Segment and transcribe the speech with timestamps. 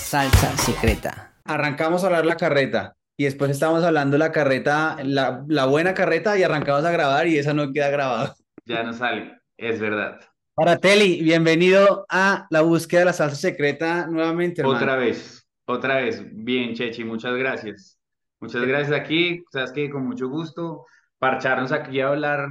[0.00, 1.34] salsa secreta.
[1.44, 6.38] Arrancamos a hablar la carreta y después estamos hablando la carreta, la, la buena carreta
[6.38, 8.34] y arrancamos a grabar y esa no queda grabada.
[8.64, 10.20] Ya no sale, es verdad.
[10.56, 14.62] Baratelli, bienvenido a la búsqueda de la salsa secreta nuevamente.
[14.62, 14.78] Hermano.
[14.78, 16.22] Otra vez, otra vez.
[16.32, 17.98] Bien, Chechi, muchas gracias.
[18.40, 20.86] Muchas gracias aquí, sabes que con mucho gusto
[21.18, 22.48] parcharnos aquí a hablar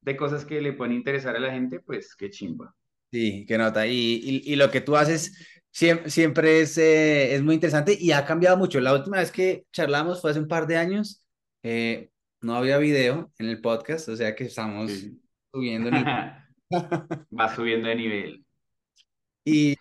[0.00, 2.74] de cosas que le pueden interesar a la gente, pues qué chimba.
[3.10, 3.86] Sí, qué nota.
[3.86, 5.36] Y, y, y lo que tú haces
[5.72, 8.80] siempre, siempre es, eh, es muy interesante y ha cambiado mucho.
[8.80, 11.24] La última vez que charlamos fue hace un par de años.
[11.64, 12.10] Eh,
[12.42, 15.20] no había video en el podcast, o sea que estamos Sí.
[15.52, 15.88] subiendo.
[15.90, 16.06] en el-
[17.38, 18.44] Va subiendo de nivel.
[19.44, 19.76] Y,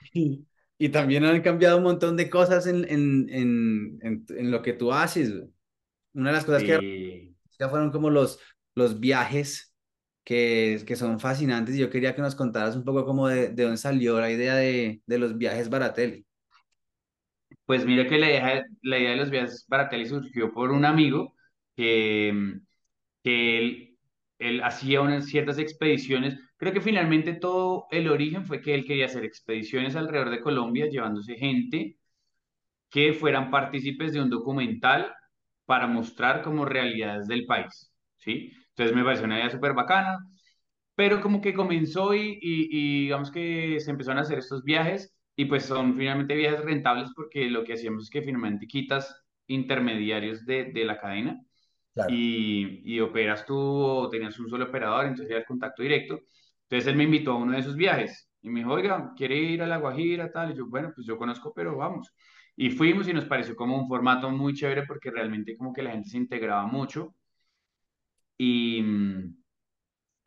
[0.80, 4.74] y, también han cambiado un montón de cosas en, en, en, en, en lo que
[4.74, 5.32] tú haces.
[6.14, 7.36] Una de las cosas que Sí.
[7.60, 8.40] ya fueron como los,
[8.76, 9.71] los viajes
[10.24, 11.76] que, que son fascinantes.
[11.76, 14.56] y Yo quería que nos contaras un poco como de, de dónde salió la idea
[14.56, 16.26] de, de los viajes Baratelli.
[17.66, 21.36] Pues mira que la idea, la idea de los viajes Baratelli surgió por un amigo
[21.76, 22.60] que, mm,
[23.24, 23.98] que él,
[24.40, 26.38] él hacía unas ciertas expediciones.
[26.58, 30.88] Creo que finalmente todo el origen fue que él quería hacer expediciones alrededor de Colombia,
[30.90, 31.98] llevándose gente
[32.90, 35.14] que fueran partícipes de un documental
[35.66, 38.52] para mostrar como realidades del país, ¿sí?
[38.72, 40.20] Entonces me pareció una idea súper bacana,
[40.96, 45.16] pero como que comenzó y, y, y digamos que se empezaron a hacer estos viajes
[45.36, 50.46] y pues son finalmente viajes rentables porque lo que hacíamos es que finalmente quitas intermediarios
[50.46, 51.40] de, de la cadena
[51.94, 52.18] Claro.
[52.18, 56.20] y, y operas tú o tenías un solo operador, entonces era el contacto directo.
[56.64, 59.62] Entonces él me invitó a uno de esos viajes y me dijo, oiga, ¿quiere ir
[59.62, 60.52] a La Guajira, tal?
[60.52, 62.14] Y yo, bueno, pues yo conozco, pero vamos.
[62.56, 65.92] Y fuimos y nos pareció como un formato muy chévere porque realmente como que la
[65.92, 67.16] gente se integraba mucho
[68.38, 69.36] y, mm,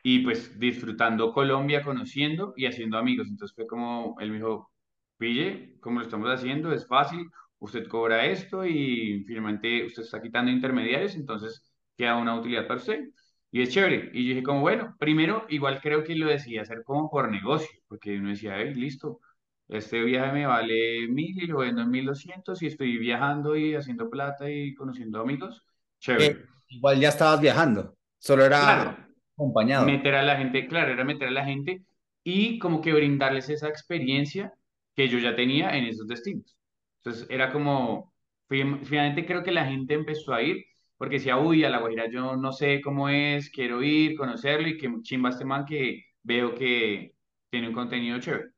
[0.04, 3.28] y pues disfrutando Colombia, conociendo y haciendo amigos.
[3.28, 4.70] Entonces fue como, él me dijo,
[5.16, 10.50] pille, como lo estamos haciendo, es fácil, usted cobra esto y finalmente usted está quitando
[10.50, 11.62] intermediarios, entonces
[11.96, 13.04] queda una utilidad para usted.
[13.50, 14.10] Y es chévere.
[14.12, 17.70] Y yo dije como, bueno, primero, igual creo que lo decía hacer como por negocio,
[17.88, 19.20] porque uno decía, hey, listo,
[19.68, 23.74] este viaje me vale mil y lo vendo en mil doscientos y estoy viajando y
[23.74, 25.62] haciendo plata y conociendo amigos,
[26.00, 26.26] chévere.
[26.26, 26.44] Eh,
[26.76, 28.96] igual ya estabas viajando, solo era Claro,
[29.36, 30.02] acompañado.
[30.02, 31.82] meter a la gente, claro, era meter a la gente
[32.24, 34.52] y como que brindarles esa experiencia
[34.94, 36.56] que yo ya tenía en esos destinos.
[36.98, 38.14] Entonces era como,
[38.48, 40.64] fi- finalmente creo que la gente empezó a ir
[40.96, 44.78] porque decía, uy, a La Guajira yo no sé cómo es, quiero ir, conocerlo y
[44.78, 47.14] que chimba este man que veo que
[47.50, 48.50] tiene un contenido chévere.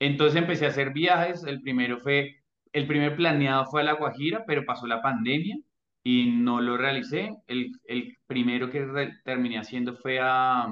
[0.00, 2.36] Entonces empecé a hacer viajes, el primero fue,
[2.72, 5.56] el primer planeado fue a La Guajira, pero pasó la pandemia
[6.08, 7.36] y no lo realicé.
[7.46, 10.68] El, el primero que re- terminé haciendo fue a,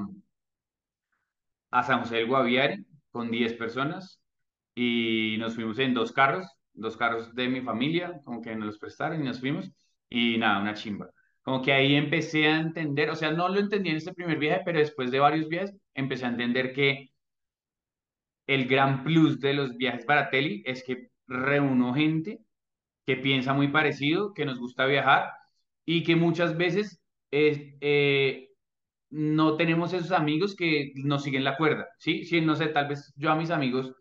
[1.71, 4.21] a San José del Guaviare con 10 personas
[4.75, 8.79] y nos fuimos en dos carros, dos carros de mi familia, como que nos los
[8.79, 9.71] prestaron y nos fuimos
[10.09, 11.11] y nada, una chimba.
[11.43, 14.63] Como que ahí empecé a entender, o sea, no lo entendí en este primer viaje,
[14.65, 17.11] pero después de varios viajes empecé a entender que
[18.49, 22.41] el gran plus de los viajes Baratelli es que reúno gente
[23.07, 25.31] que piensa muy parecido, que nos gusta viajar
[25.85, 27.01] y que muchas veces
[27.31, 28.51] es, eh,
[29.11, 32.25] no tenemos esos amigos que nos siguen la cuerda, ¿sí?
[32.25, 33.95] Sí, no sé, tal vez yo a mis amigos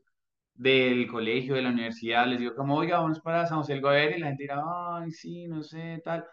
[0.54, 4.18] del colegio, de la universidad, les digo como, oiga, vamos para San José del Guaviare
[4.18, 4.62] y la gente dirá,
[4.98, 6.26] ay, sí, no sé, tal.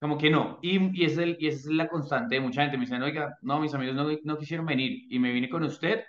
[0.00, 0.58] Como que no.
[0.62, 2.78] Y, y, es el, y esa es la constante de mucha gente.
[2.78, 6.04] Me dicen, oiga, no, mis amigos no, no quisieron venir y me vine con usted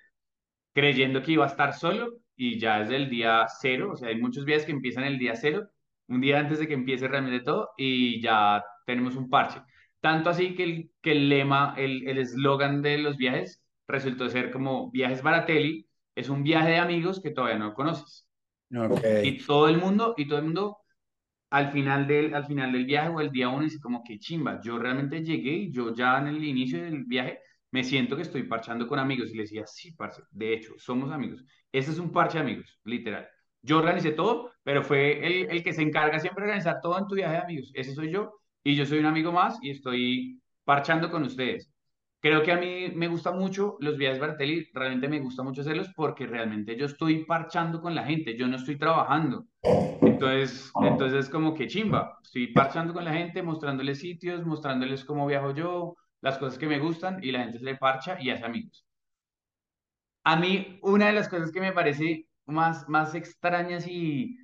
[0.73, 4.19] creyendo que iba a estar solo y ya desde el día cero, o sea, hay
[4.19, 5.69] muchos viajes que empiezan el día cero,
[6.07, 9.62] un día antes de que empiece realmente todo y ya tenemos un parche.
[10.00, 14.51] Tanto así que el, que el lema, el el eslogan de los viajes resultó ser
[14.51, 18.28] como Viajes Baratelli, es un viaje de amigos que todavía no conoces.
[19.22, 20.78] Y todo el mundo, y todo el mundo
[21.50, 24.59] al final del, al final del viaje o el día uno dice como que chimba,
[24.62, 27.39] yo realmente llegué y yo ya en el inicio del viaje
[27.71, 31.12] me siento que estoy parchando con amigos y le decía, sí, parce, de hecho, somos
[31.12, 31.45] amigos.
[31.71, 33.27] Ese es un parche de amigos, literal.
[33.62, 37.08] Yo organicé todo, pero fue el, el que se encarga siempre de organizar todo en
[37.08, 37.72] tu viaje de amigos.
[37.74, 41.72] Ese soy yo y yo soy un amigo más y estoy parchando con ustedes.
[42.22, 45.90] Creo que a mí me gusta mucho los viajes Bartelli, realmente me gusta mucho hacerlos
[45.96, 49.48] porque realmente yo estoy parchando con la gente, yo no estoy trabajando.
[50.02, 55.56] Entonces, entonces como que chimba, estoy parchando con la gente, mostrándoles sitios, mostrándoles cómo viajo
[55.56, 58.86] yo, las cosas que me gustan y la gente se le parcha y hace amigos.
[60.24, 64.38] A mí, una de las cosas que me parece más, más extrañas y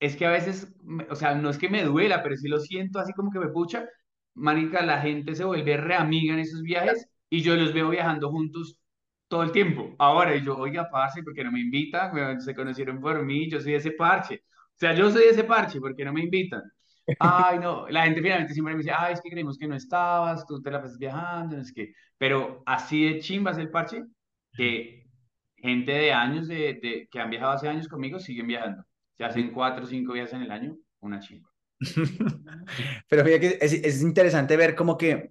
[0.00, 0.74] es que a veces,
[1.10, 3.48] o sea, no es que me duela, pero sí lo siento así como que me
[3.48, 3.88] pucha,
[4.34, 8.30] marica, la gente se vuelve re amiga en esos viajes y yo los veo viajando
[8.30, 8.78] juntos
[9.28, 9.94] todo el tiempo.
[9.98, 12.40] Ahora, y yo, oiga, parce, porque no me invitan?
[12.40, 14.42] Se conocieron por mí, yo soy ese parche.
[14.74, 16.62] sea, yo soy ese parche, porque no me invitan?
[17.20, 20.44] Ay, no, la gente finalmente siempre me dice, ay, es que creímos que no estabas,
[20.46, 24.04] tú te la pasas viajando, no es que, pero así de chimba es el parche,
[24.52, 25.05] que
[25.66, 28.84] gente de años, de, de, que han viajado hace años conmigo, siguen viajando.
[29.16, 31.50] Se hacen cuatro o cinco viajes en el año, una chimba.
[33.08, 35.30] Pero fíjate que es, es interesante ver como que,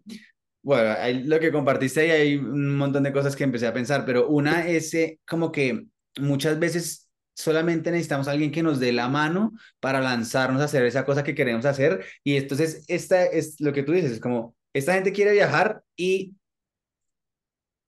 [0.62, 0.96] bueno,
[1.26, 4.68] lo que compartiste ahí hay un montón de cosas que empecé a pensar, pero una
[4.68, 5.86] es eh, como que
[6.20, 10.86] muchas veces solamente necesitamos a alguien que nos dé la mano para lanzarnos a hacer
[10.86, 12.06] esa cosa que queremos hacer.
[12.24, 16.34] Y entonces, esta es lo que tú dices, es como, esta gente quiere viajar y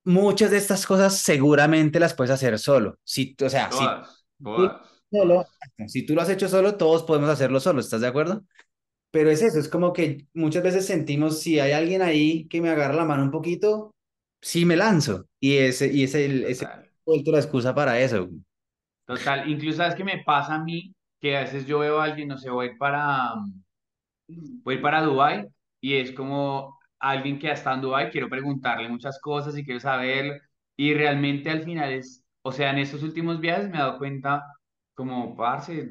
[0.08, 3.00] muchas de estas cosas seguramente las puedes hacer solo.
[3.04, 4.82] Si, o sea, si Todas, tú, todas.
[5.12, 5.46] solo,
[5.88, 8.44] si tú lo has hecho solo, todos podemos hacerlo solo, ¿estás de acuerdo?
[9.12, 12.70] Pero es eso, es como que muchas veces sentimos, si hay alguien ahí que me
[12.70, 13.96] agarra la mano un poquito,
[14.42, 15.28] sí me lanzo.
[15.40, 16.68] Y ese, y ese, el- ese
[17.06, 18.30] vuelto la excusa para eso.
[19.06, 19.50] Total.
[19.50, 20.94] Incluso, ¿sabes qué me pasa a mí?
[21.20, 23.34] Que a veces yo veo a alguien, no sé, voy para,
[24.28, 25.48] voy para Dubái
[25.82, 29.80] y es como alguien que ha estado en Dubái, quiero preguntarle muchas cosas y quiero
[29.80, 30.42] saber
[30.76, 34.44] y realmente al final es, o sea, en estos últimos viajes me he dado cuenta
[34.94, 35.90] como, parce,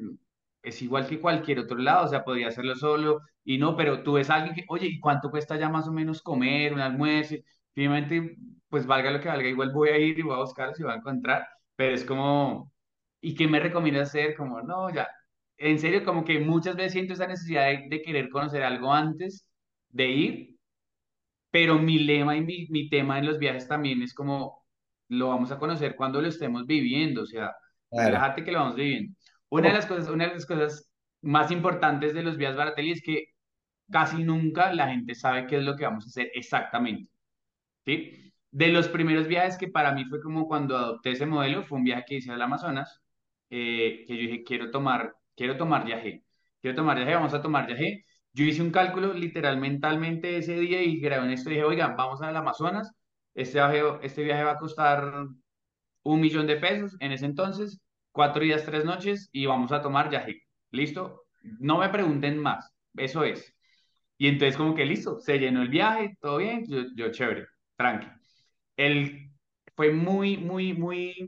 [0.61, 4.13] es igual que cualquier otro lado, o sea, podría hacerlo solo y no, pero tú
[4.13, 7.35] ves a alguien que, oye, ¿y cuánto cuesta ya más o menos comer, un almuerzo?
[7.73, 8.37] Finalmente,
[8.69, 10.91] pues valga lo que valga, igual voy a ir y voy a buscar si voy
[10.93, 12.73] a encontrar, pero es como,
[13.21, 14.35] ¿y qué me recomiendas hacer?
[14.35, 15.07] Como, no, ya,
[15.57, 19.47] en serio, como que muchas veces siento esa necesidad de querer conocer algo antes
[19.89, 20.56] de ir,
[21.51, 24.65] pero mi lema y mi, mi tema en los viajes también es como
[25.09, 27.55] lo vamos a conocer cuando lo estemos viviendo, o sea,
[27.89, 28.05] Claro.
[28.05, 29.15] relájate que lo vamos viviendo.
[29.49, 30.91] Una de las cosas, una de las cosas
[31.21, 33.27] más importantes de los viajes Baratelli es que
[33.91, 37.11] casi nunca la gente sabe qué es lo que vamos a hacer exactamente.
[37.85, 38.33] ¿sí?
[38.51, 41.83] De los primeros viajes que para mí fue como cuando adopté ese modelo, fue un
[41.85, 43.01] viaje que hice al Amazonas,
[43.49, 46.23] eh, que yo dije, quiero tomar, quiero tomar viaje,
[46.61, 48.05] quiero tomar viaje, vamos a tomar viaje.
[48.37, 51.95] Yo hice un cálculo literal mentalmente ese día y grabé en esto y dije, oiga,
[51.97, 52.91] vamos al Amazonas,
[53.33, 55.25] este viaje, este viaje va a costar
[56.03, 57.81] un millón de pesos en ese entonces,
[58.11, 60.43] cuatro días, tres noches y vamos a tomar viaje.
[60.69, 61.23] ¿Listo?
[61.59, 63.55] No me pregunten más, eso es.
[64.19, 68.07] Y entonces como que listo, se llenó el viaje, todo bien, yo, yo chévere, tranqui.
[68.75, 69.31] El,
[69.75, 71.27] fue muy, muy, muy,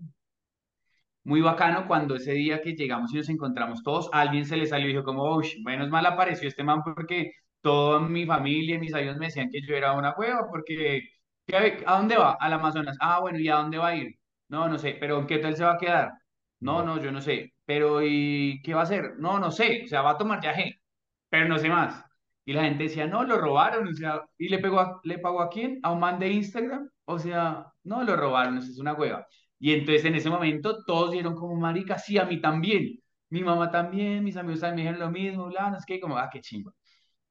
[1.29, 4.65] muy bacano cuando ese día que llegamos y nos encontramos todos, a alguien se le
[4.67, 8.79] salió y dijo como, uy, menos mal apareció este man porque toda mi familia y
[8.79, 11.03] mis amigos me decían que yo era una hueva porque,
[11.45, 12.37] ¿qué- ¿a dónde va?
[12.39, 12.97] Al Amazonas.
[13.01, 14.15] Ah, bueno, ¿y a dónde va a ir?
[14.49, 16.11] No, no sé, pero ¿en qué hotel se va a quedar?
[16.59, 17.53] No, no, yo no sé.
[17.65, 19.13] Pero ¿y qué va a hacer?
[19.19, 20.81] No, no sé, o sea, va a tomar viaje,
[21.29, 22.03] pero no sé más.
[22.45, 25.41] Y la gente decía, no, lo robaron, o sea, ¿y le pegó a- le pagó
[25.41, 25.79] a quién?
[25.83, 26.89] ¿A un man de Instagram?
[27.05, 29.27] O sea, no, lo robaron, eso es una hueva.
[29.59, 32.99] Y entonces en ese momento todos dieron como, marica, sí, a mí también.
[33.29, 36.17] Mi mamá también, mis amigos también me dijeron lo mismo, bla, no es que como,
[36.17, 36.71] ah, qué chimba.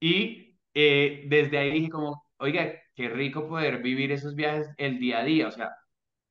[0.01, 5.21] Y eh, desde ahí dije como, oiga, qué rico poder vivir esos viajes el día
[5.21, 5.49] a día.
[5.49, 5.71] O sea,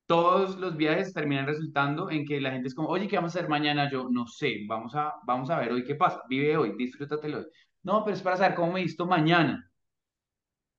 [0.05, 3.39] todos los viajes terminan resultando en que la gente es como, oye, ¿qué vamos a
[3.39, 3.89] hacer mañana?
[3.91, 6.21] Yo no sé, vamos a, vamos a ver hoy qué pasa.
[6.29, 7.45] Vive hoy, disfrútatelo hoy.
[7.83, 9.69] No, pero es para saber cómo me visto mañana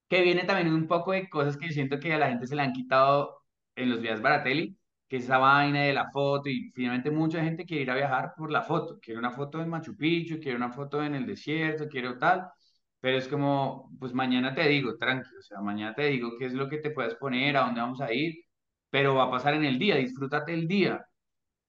[0.08, 2.62] que viene también un poco de cosas que siento que a la gente se le
[2.62, 3.42] han quitado
[3.76, 4.77] en los viajes Baratelli,
[5.08, 8.34] que es esa vaina de la foto, y finalmente mucha gente quiere ir a viajar
[8.36, 11.88] por la foto, quiere una foto en Machu Picchu, quiere una foto en el desierto,
[11.88, 12.48] quiere tal,
[13.00, 16.52] pero es como, pues mañana te digo, tranquilo, o sea, mañana te digo qué es
[16.54, 18.34] lo que te puedes poner, a dónde vamos a ir,
[18.90, 21.04] pero va a pasar en el día, disfrútate el día.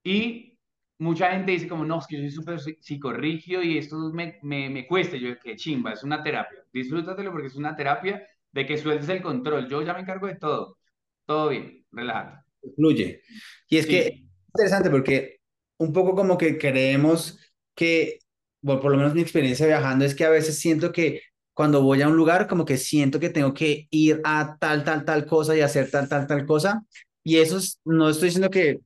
[0.03, 0.57] Y
[0.99, 4.39] mucha gente dice como, no, es que yo soy súper psi- psicorrígido y esto me,
[4.43, 5.17] me, me cuesta.
[5.17, 6.59] Yo, qué chimba, es una terapia.
[6.73, 9.67] Disfrútatelo porque es una terapia de que sueltes el control.
[9.69, 10.77] Yo ya me encargo de todo.
[11.25, 12.48] Todo bien, relájate.
[12.75, 13.21] Fluye.
[13.69, 14.13] Y es que es
[14.55, 15.37] interesante porque
[15.77, 17.39] un poco como que creemos
[17.75, 18.19] que,
[18.61, 21.21] bueno, por lo menos mi experiencia viajando es que a veces siento que
[21.53, 25.03] cuando voy a un lugar, como que siento que tengo que ir a tal, tal,
[25.05, 26.85] tal cosa y hacer tal, tal, tal cosa.
[27.23, 28.79] Y eso es- no estoy diciendo que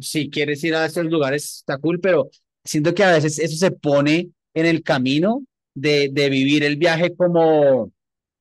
[0.00, 2.28] si quieres ir a esos lugares está cool, pero
[2.64, 7.14] siento que a veces eso se pone en el camino de, de vivir el viaje
[7.16, 7.92] como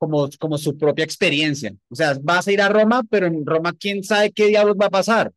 [0.06, 1.74] como, como su propia experiencia.
[1.90, 4.86] O sea, vas a ir a Roma, pero en Roma, quién sabe qué diablos va
[4.86, 5.32] a pasar.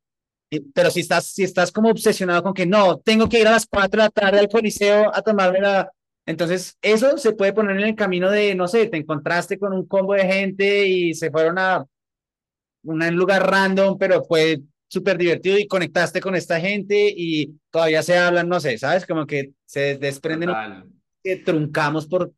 [0.74, 3.66] Pero si estás, si estás como obsesionado con que no, tengo que ir a las
[3.66, 5.90] 4 de la tarde al Coliseo a tomarme la...
[6.26, 9.86] Entonces, eso se puede poner en el camino de, no sé, te encontraste con un
[9.86, 11.86] combo de gente y se fueron a
[12.82, 18.18] un lugar random, pero fue súper divertido y conectaste con esta gente y todavía se
[18.18, 19.06] hablan, no sé, ¿sabes?
[19.06, 20.50] Como que se desprenden
[21.22, 22.32] que truncamos por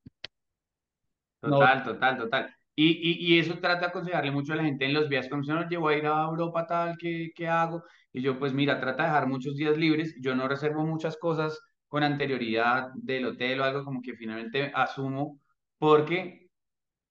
[1.42, 2.54] no total, total, total.
[2.74, 2.88] Y,
[3.28, 5.50] y, y eso trata de aconsejarle mucho a la gente en los viajes, como si
[5.50, 7.82] no llevo a ir a Europa tal, ¿qué, qué hago?
[8.12, 10.14] Y yo, pues mira, trata de dejar muchos días libres.
[10.20, 15.40] Yo no reservo muchas cosas con anterioridad del hotel o algo como que finalmente asumo
[15.78, 16.48] porque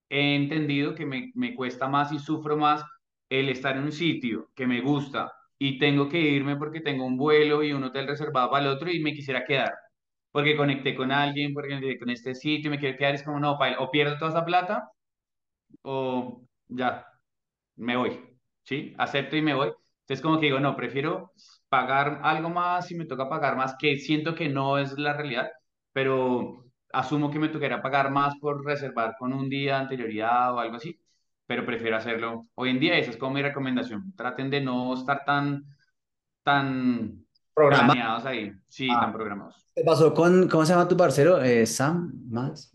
[0.10, 2.84] he entendido que me, me cuesta más y sufro más
[3.30, 7.18] el estar en un sitio que me gusta y tengo que irme porque tengo un
[7.18, 9.74] vuelo y un hotel reservado para el otro y me quisiera quedar
[10.32, 13.40] porque conecté con alguien, porque conecté con este sitio y me quiero quedar, es como,
[13.40, 14.92] no, o pierdo toda esa plata
[15.84, 17.06] o ya,
[17.76, 18.20] me voy,
[18.64, 18.94] ¿sí?
[18.98, 19.72] Acepto y me voy.
[20.02, 21.34] Entonces como que digo, no, prefiero
[21.70, 25.50] pagar algo más si me toca pagar más, que siento que no es la realidad,
[25.94, 30.76] pero asumo que me tocará pagar más por reservar con un día anterioridad o algo
[30.78, 31.00] así,
[31.46, 32.98] pero prefiero hacerlo hoy en día.
[32.98, 34.14] Esa es como mi recomendación.
[34.16, 35.64] Traten de no estar tan,
[36.44, 37.94] tan Programa.
[37.94, 39.56] planeados ahí, sí, Ah, programados.
[39.76, 41.42] ¿Qué pasó con, cómo se llama tu parcero?
[41.44, 42.72] Eh, Sam, más,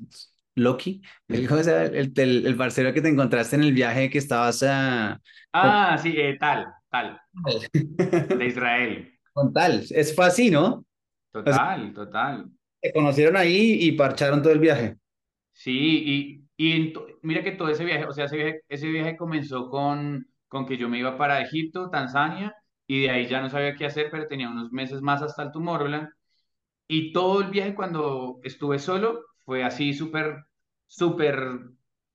[0.54, 1.02] Loki.
[1.28, 1.84] El, ¿cómo se llama?
[1.86, 5.20] El, el, el parcero que te encontraste en el viaje que estabas ah,
[5.58, 7.20] con, Ah, sí, eh, tal, tal,
[7.72, 9.10] de Israel.
[9.32, 9.84] con tal.
[9.90, 10.84] Es fue así, ¿no?
[11.44, 12.50] O sea, Total, total.
[12.82, 14.96] se conocieron ahí y parcharon todo el viaje.
[15.52, 19.68] Sí, y, y mira que todo ese viaje, o sea, ese viaje, ese viaje comenzó
[19.70, 22.54] con, con que yo me iba para Egipto, Tanzania,
[22.86, 25.52] y de ahí ya no sabía qué hacer, pero tenía unos meses más hasta el
[25.52, 26.08] Tomorrowland.
[26.88, 30.44] Y todo el viaje cuando estuve solo fue así súper,
[30.86, 31.60] súper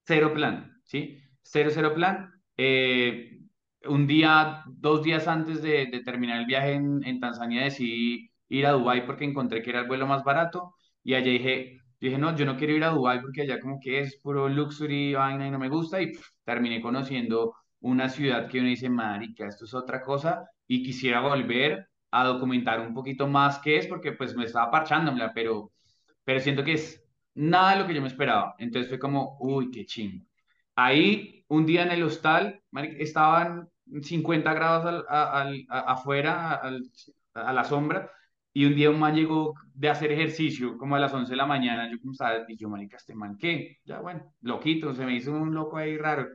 [0.06, 1.20] cero plan, ¿sí?
[1.42, 2.32] Cero, cero plan.
[2.58, 3.40] Eh,
[3.86, 8.66] un día, dos días antes de, de terminar el viaje en, en Tanzania decidí ir
[8.66, 12.36] a Dubái porque encontré que era el vuelo más barato y allá dije, dije, no,
[12.36, 15.52] yo no quiero ir a Dubái porque allá como que es puro luxury, vaina y
[15.52, 19.74] no me gusta y pff, terminé conociendo una ciudad que uno dice, marica, esto es
[19.74, 24.46] otra cosa y quisiera volver a documentar un poquito más qué es, porque pues me
[24.46, 25.72] estaba parchándomela, pero,
[26.24, 27.04] pero siento que es
[27.36, 28.56] nada de lo que yo me esperaba.
[28.60, 30.26] Entonces fue como, uy, qué chingo.
[30.76, 33.70] Ahí, un día en el hostal, marica, estaban
[34.02, 36.84] 50 grados al- al- a- afuera, al-
[37.34, 38.12] a la sombra,
[38.54, 41.46] y un día un man llegó de hacer ejercicio como a las 11 de la
[41.46, 43.78] mañana, yo como estaba, y yo, marica, este man, ¿qué?
[43.86, 46.28] Ya, bueno, loquito, se me hizo un loco ahí raro.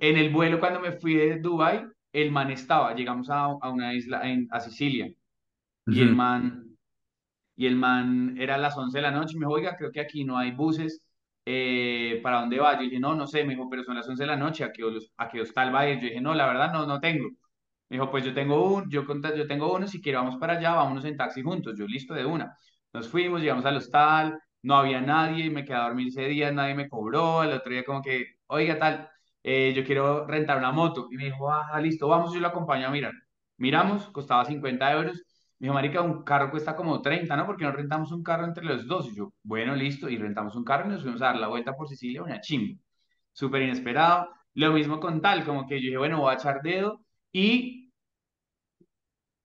[0.00, 3.94] En el vuelo cuando me fui de Dubai, el man estaba, llegamos a, a una
[3.94, 5.12] isla en, a Sicilia
[5.88, 6.64] y el man
[7.56, 9.90] y el man era a las 11 de la noche y me dijo, oiga, creo
[9.92, 11.02] que aquí no hay buses,
[11.44, 12.74] eh, ¿para dónde va?
[12.76, 14.72] Yo dije, no, no sé, me dijo, pero son las 11 de la noche, ¿a
[14.72, 14.82] qué,
[15.16, 15.98] a qué hostal va a ir?
[16.00, 17.28] Yo dije, no, la verdad no, no tengo.
[17.88, 19.02] Me dijo, pues yo tengo un, yo,
[19.36, 22.26] yo tengo uno, si quiere vamos para allá, vámonos en taxi juntos, yo listo de
[22.26, 22.54] una.
[22.92, 26.74] Nos fuimos, llegamos al hostal, no había nadie, me quedé a dormir ese día, nadie
[26.74, 29.10] me cobró, el otro día como que, oiga, tal,
[29.50, 31.08] eh, yo quiero rentar una moto.
[31.10, 33.12] Y me dijo, ah, listo, vamos, yo lo acompaño a mirar.
[33.56, 35.22] Miramos, costaba 50 euros.
[35.58, 37.46] Me dijo, marica, un carro cuesta como 30, ¿no?
[37.46, 39.08] Porque no rentamos un carro entre los dos.
[39.10, 41.74] Y yo, bueno, listo, y rentamos un carro y nos fuimos a dar la vuelta
[41.74, 42.78] por Sicilia, una chimba.
[43.32, 44.28] Súper inesperado.
[44.54, 47.00] Lo mismo con tal, como que yo dije, bueno, voy a echar dedo.
[47.32, 47.88] Y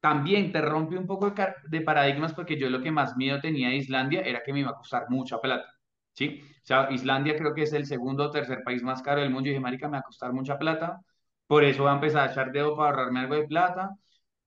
[0.03, 1.33] también te rompe un poco
[1.69, 4.71] de, paradigmas porque yo lo que más miedo tenía de Islandia era que me iba
[4.71, 5.72] a costar mucha plata,
[6.13, 6.41] ¿sí?
[6.63, 9.45] O sea, Islandia creo que es el segundo o tercer país más caro del mundo.
[9.47, 11.01] Yo dije, marica, me va a costar mucha plata,
[11.47, 13.91] por eso voy a empezar a echar dedo para ahorrarme algo de plata.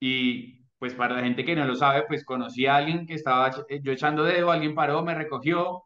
[0.00, 3.50] Y pues para la gente que no lo sabe, pues conocí a alguien que estaba
[3.50, 5.84] ech- yo echando dedo, alguien paró, me recogió,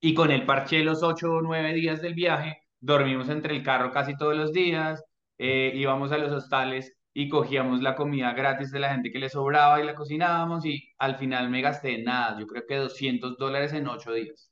[0.00, 3.90] y con él parché los ocho o nueve días del viaje, dormimos entre el carro
[3.92, 5.02] casi todos los días,
[5.38, 9.28] eh, íbamos a los hostales y cogíamos la comida gratis de la gente que le
[9.28, 13.72] sobraba y la cocinábamos y al final me gasté nada, yo creo que 200 dólares
[13.72, 14.49] en ocho días.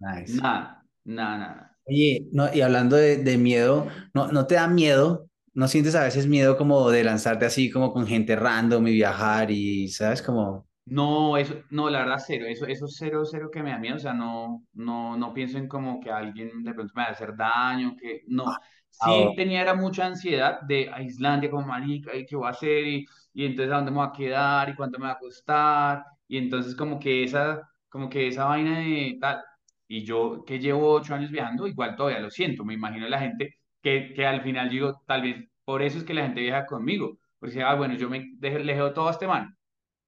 [0.00, 0.42] Nice.
[0.42, 1.78] Nada, nada, nada.
[1.84, 5.28] Oye, no, y hablando de, de miedo, ¿no, no te da miedo?
[5.54, 9.50] ¿No sientes a veces miedo como de lanzarte así como con gente random y viajar
[9.50, 10.22] y, ¿sabes?
[10.22, 13.78] Como, No, eso, no, la verdad, cero, eso, eso es cero, cero que me da
[13.78, 17.08] miedo, o sea, no, no, no pienso en como que alguien de pronto me va
[17.10, 21.66] a hacer daño, que no, ah, sí tenía era mucha ansiedad de a Islandia como
[21.66, 24.68] marica, y qué voy a hacer, y, y entonces a dónde me voy a quedar,
[24.70, 28.80] y cuánto me va a costar, y entonces como que esa, como que esa vaina
[28.80, 29.44] de tal,
[29.90, 33.54] y yo que llevo ocho años viajando, igual todavía lo siento, me imagino la gente
[33.82, 37.18] que, que al final digo, tal vez por eso es que la gente viaja conmigo,
[37.38, 39.56] porque dice, ah, bueno, yo me dejo, le dejo todo a este man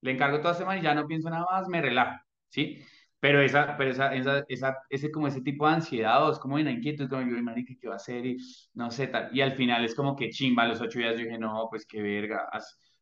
[0.01, 2.79] le encargo toda semana y ya no pienso nada más, me relajo, ¿sí?
[3.21, 6.57] Pero esa, pero esa, esa, esa, ese como ese tipo de ansiedad o es como
[6.57, 8.27] una inquietud, como yo, marica, ¿qué va a hacer?
[8.27, 8.37] Y
[8.75, 9.31] no sé, tal.
[9.33, 11.87] Y al final es como que chimba, a los ocho días yo dije, no, pues
[11.87, 12.49] qué verga.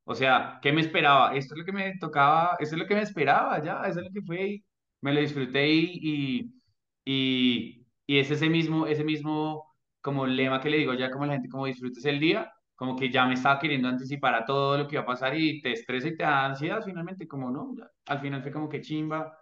[0.04, 1.34] O sea, ¿qué me esperaba?
[1.36, 4.06] Esto es lo que me tocaba, esto es lo que me esperaba, ya, eso es
[4.06, 4.64] lo que fue y
[5.00, 6.59] me lo disfruté y, y,
[7.04, 11.34] y, y es ese mismo, ese mismo como lema que le digo ya como la
[11.34, 14.88] gente, como disfrutes el día como que ya me estaba queriendo anticipar a todo lo
[14.88, 17.90] que iba a pasar y te estresa y te da ansiedad finalmente, como no, ya,
[18.06, 19.36] al final fue como que chimba.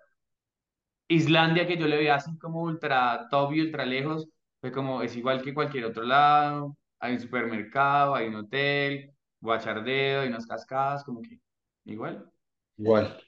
[1.08, 4.28] Islandia, que yo le veía así como ultra top y ultra lejos,
[4.60, 9.10] fue como, es igual que cualquier otro lado, hay un supermercado, hay un hotel,
[9.40, 11.38] guachardeo, hay unas cascadas, como que
[11.84, 12.30] igual.
[12.78, 13.18] igual.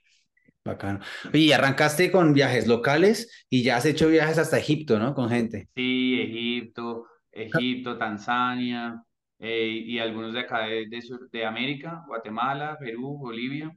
[0.64, 1.00] Bacano.
[1.32, 5.14] Oye, y arrancaste con viajes locales y ya has hecho viajes hasta Egipto, ¿no?
[5.14, 5.68] Con gente.
[5.74, 9.02] Sí, Egipto, Egipto, Tanzania,
[9.38, 13.74] eh, y algunos de acá de, de, Sur- de América, Guatemala, Perú, Bolivia,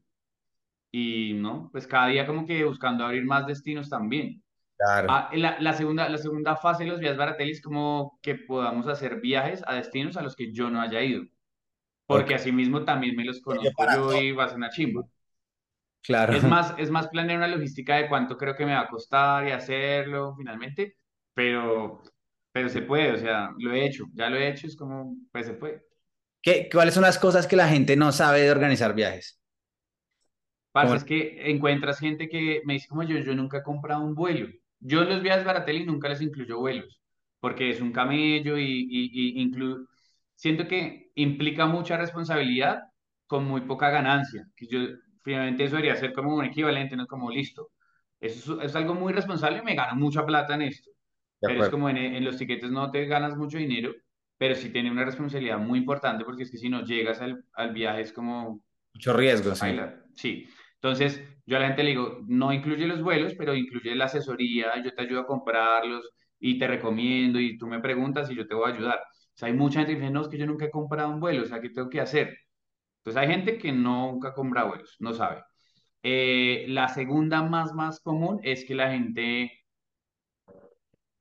[0.91, 4.43] y no, pues cada día como que buscando abrir más destinos también.
[4.77, 5.07] Claro.
[5.11, 8.87] Ah, la, la segunda, la segunda fase de los viajes Baratelli es como que podamos
[8.87, 11.23] hacer viajes a destinos a los que yo no haya ido,
[12.07, 14.21] porque asimismo también me los Yo conozco yo todo.
[14.23, 15.03] y va a ser una chimba.
[16.29, 16.47] Es Claro.
[16.47, 19.51] más, es más planear una logística de cuánto creo que me va a costar y
[19.51, 20.97] hacerlo finalmente,
[21.33, 22.01] pero,
[22.51, 25.45] pero se puede, o sea, lo he hecho, ya lo he hecho, es como, pues
[25.47, 25.83] se puede.
[26.41, 29.39] ¿Qué, cuáles son las cosas que la gente no sabe de organizar viajes?
[30.71, 34.03] Parce, Como, es que encuentras gente que me dice como yo, yo nunca he comprado
[34.03, 34.47] un vuelo.
[34.79, 36.99] Yo en los viajes Baratelli nunca les incluyo vuelos,
[37.39, 39.87] porque es un camello y, y, y inclu-
[40.35, 42.81] siento que implica mucha responsabilidad
[43.27, 44.47] con muy poca ganancia.
[44.55, 44.79] Que yo,
[45.23, 47.71] finalmente eso debería ser como un equivalente, no como listo.
[48.19, 50.91] Eso es, es algo muy responsable, me gano mucha plata en esto,
[51.43, 53.93] pero es como en, en los tiquetes no te ganas mucho dinero,
[54.37, 57.73] pero sí tiene una responsabilidad muy importante porque es que si no llegas al, al
[57.73, 58.63] viaje es como
[58.93, 59.89] Mucho riesgo, sí.
[60.13, 60.47] Sí.
[60.75, 64.81] Entonces, yo a la gente le digo, no incluye los vuelos, pero incluye la asesoría,
[64.83, 68.53] yo te ayudo a comprarlos y te recomiendo y tú me preguntas y yo te
[68.53, 68.99] voy a ayudar.
[68.99, 71.19] O sea, hay mucha gente que dice, no, es que yo nunca he comprado un
[71.19, 72.37] vuelo, o sea, ¿qué tengo que hacer?
[73.03, 75.43] Entonces, hay gente que nunca compra vuelos, no sabe.
[76.03, 79.51] Eh, la segunda más, más común es que la gente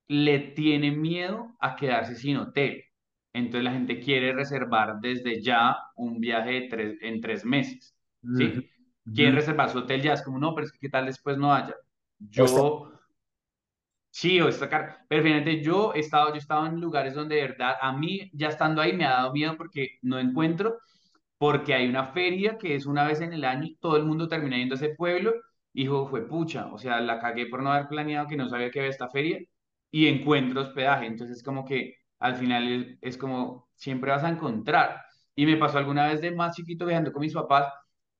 [0.09, 2.85] le tiene miedo a quedarse sin hotel.
[3.33, 7.97] Entonces, la gente quiere reservar desde ya un viaje de tres, en tres meses,
[8.33, 8.71] ¿sí?
[9.15, 9.41] quieren ujú.
[9.41, 11.75] reservar su hotel ya, es como, no, pero es que qué tal después no haya.
[12.19, 12.93] Yo,
[14.11, 17.37] sí, o está caro, pero finalmente yo he estado, yo he estado en lugares donde
[17.37, 20.79] de verdad a mí ya estando ahí me ha dado miedo porque no encuentro,
[21.43, 24.29] porque hay una feria que es una vez en el año y todo el mundo
[24.29, 25.35] termina yendo a ese pueblo,
[25.73, 28.71] y dijo, fue pucha, o sea, la cagué por no haber planeado que no sabía
[28.71, 29.41] que había esta feria
[29.91, 35.03] y encuentro hospedaje, entonces es como que al final es, como siempre vas a encontrar.
[35.35, 37.73] Y me pasó alguna vez de más chiquito viajando con mis papás,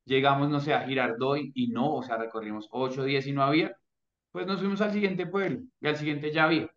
[0.05, 3.77] llegamos, no sé, a Girardot y no, o sea, recorrimos ocho días y no había,
[4.33, 6.71] pues nos fuimos al siguiente pueblo y al siguiente ya había,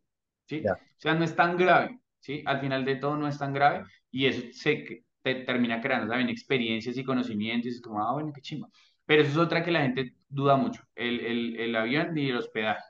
[0.45, 0.61] ¿sí?
[0.63, 0.73] ya.
[0.73, 2.43] O sea, no es tan grave, ¿sí?
[2.45, 6.07] Al final de todo no es tan grave y eso se que- te termina creando
[6.09, 8.69] también experiencias y conocimientos y es como, ah, bueno, qué chimba.
[9.05, 12.37] Pero eso es otra que la gente duda mucho, el, el, el avión y el
[12.37, 12.83] hospedaje.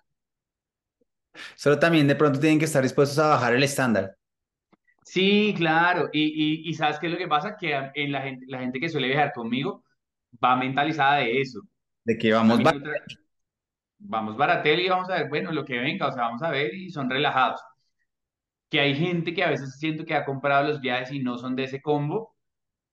[1.56, 4.16] Solo también de pronto tienen que estar dispuestos a bajar el estándar
[5.04, 6.10] Sí, claro.
[6.12, 7.56] Y, y, y ¿sabes qué es lo que pasa?
[7.58, 9.84] Que en la gente, la gente que suele viajar conmigo
[10.44, 11.62] va mentalizada de eso.
[12.04, 12.62] de que vamos,
[14.00, 16.74] vamos baratel y vamos a ver, bueno, lo que venga, o sea, vamos a ver
[16.74, 17.62] y son relajados.
[18.76, 21.56] Que hay gente que a veces siento que ha comprado los viajes y no son
[21.56, 22.36] de ese combo,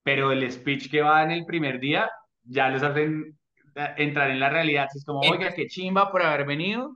[0.01, 2.09] pero el speech que va en el primer día
[2.43, 3.37] ya los hacen
[3.75, 4.87] eh, entrar en la realidad.
[4.95, 6.95] Es como, oiga, qué chimba por haber venido,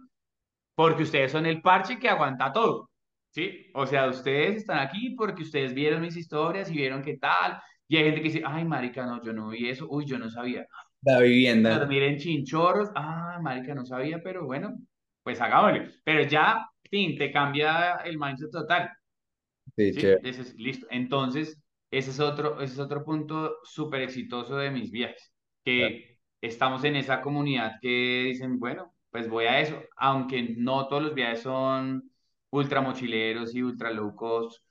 [0.74, 2.90] porque ustedes son el parche que aguanta todo,
[3.32, 3.70] ¿sí?
[3.74, 7.62] O sea, ustedes están aquí porque ustedes vieron mis historias y vieron qué tal.
[7.90, 10.30] Y hay gente que dice, ay, marica, no, yo no vi eso, uy, yo no
[10.30, 10.66] sabía.
[11.02, 11.78] la vivienda.
[11.80, 14.78] Dormir en chinchorros, ah, marica, no sabía, pero bueno,
[15.24, 15.92] pues hagámosle.
[16.06, 18.90] Pero ya, fin, te cambia el mindset total.
[19.76, 20.00] Sí, ¿sí?
[20.00, 20.30] chévere.
[20.30, 20.88] Ese es, listo.
[20.90, 21.60] Entonces,
[21.92, 25.32] ese es otro, ese es otro punto súper exitoso de mis viajes,
[25.64, 31.04] que estamos en esa comunidad que dicen, bueno, pues voy a eso, aunque no todos
[31.04, 32.12] los viajes son
[32.50, 34.62] ultra mochileros y ultra low cost,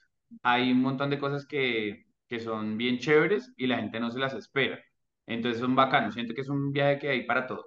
[0.42, 4.18] hay un montón de cosas que, que son bien chéveres y la gente no se
[4.18, 4.78] las espera.
[5.26, 7.66] Entonces son bacanos, siento que es un viaje que hay para todos.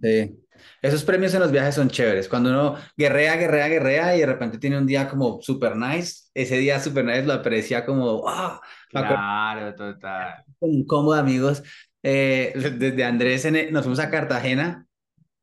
[0.00, 0.36] Sí.
[0.82, 2.28] Esos premios en los viajes son chéveres.
[2.28, 6.58] Cuando uno guerrea, guerrea, guerrea y de repente tiene un día como super nice, ese
[6.58, 10.44] día super nice lo aprecia como, acuerdo Claro, total.
[10.58, 11.62] con un combo de amigos,
[12.02, 14.85] eh, desde Andrés en nos fuimos a Cartagena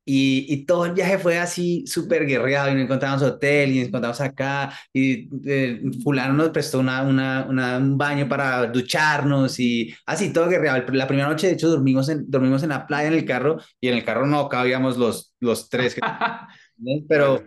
[0.05, 3.87] y, y todo el viaje fue así súper guerreado y nos encontramos hotel y nos
[3.87, 9.93] encontramos acá y eh, fulano nos prestó una, una, una- un baño para ducharnos y
[10.05, 10.83] así todo guerreado.
[10.93, 13.87] La primera noche de hecho dormimos en, dormimos en la playa en el carro y
[13.87, 15.95] en el carro no cabíamos los, los tres,
[17.07, 17.43] pero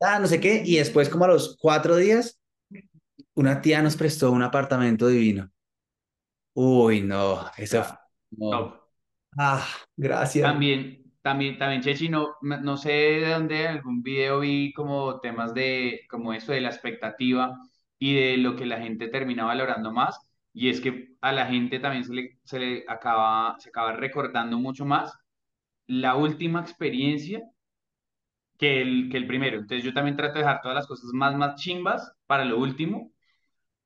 [0.00, 2.38] ah, no sé qué y después como a los cuatro días
[3.34, 5.50] una tía nos prestó un apartamento divino.
[6.54, 7.84] Uy, no, eso
[8.30, 8.50] no.
[8.50, 8.80] top.
[9.38, 9.66] Ah,
[9.96, 10.44] gracias.
[10.46, 15.54] También, también, también, Chechi, no, no sé de dónde en algún video vi como temas
[15.54, 17.58] de, como eso de la expectativa
[17.98, 20.18] y de lo que la gente termina valorando más,
[20.52, 24.58] y es que a la gente también se le, se le acaba, se acaba recordando
[24.58, 25.12] mucho más
[25.86, 27.42] la última experiencia
[28.58, 29.58] que el, que el primero.
[29.58, 33.12] Entonces yo también trato de dejar todas las cosas más, más chimbas para lo último,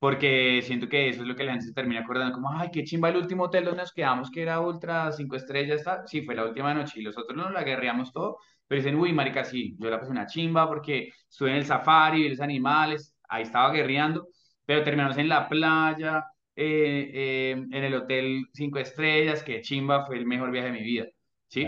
[0.03, 2.83] porque siento que eso es lo que la gente se termina acordando, como, ay, qué
[2.83, 6.05] chimba el último hotel donde nos quedamos, que era ultra cinco estrellas, está.
[6.05, 8.35] Sí, fue la última noche y los otros no la guerreamos todo,
[8.67, 12.23] pero dicen, uy, marica, sí, yo la pasé una chimba porque estuve en el safari,
[12.23, 14.27] vi los animales, ahí estaba guerreando,
[14.65, 20.17] pero terminamos en la playa, eh, eh, en el hotel cinco estrellas, que chimba, fue
[20.17, 21.05] el mejor viaje de mi vida.
[21.47, 21.65] ¿sí?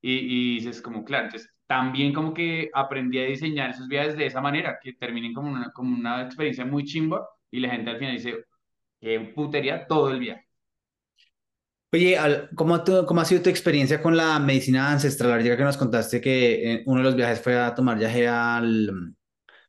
[0.00, 4.26] Y, y dices como, claro, entonces también como que aprendí a diseñar esos viajes de
[4.26, 7.98] esa manera, que terminen como una, como una experiencia muy chimba y la gente al
[8.00, 8.46] final dice,
[9.00, 10.46] qué putería todo el viaje.
[11.94, 12.16] Oye,
[12.54, 15.32] ¿cómo, tú- cómo ha sido tu experiencia con la medicina ancestral?
[15.32, 19.14] Ahorita que nos contaste que eh, uno de los viajes fue a tomar viaje al,